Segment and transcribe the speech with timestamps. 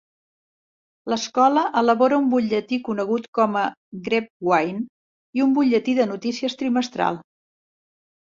[1.11, 3.65] L'escola elabora un butlletí conegut com a
[4.07, 4.83] 'Grapevine'
[5.41, 7.21] i un butlletí de notícies trimestral.